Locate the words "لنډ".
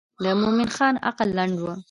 1.37-1.55